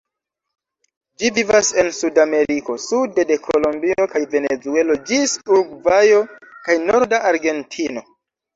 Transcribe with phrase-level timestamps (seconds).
[1.23, 6.25] Ĝi vivas en Sudameriko, sude de Kolombio kaj Venezuelo ĝis Urugvajo
[6.67, 8.09] kaj norda Argentino.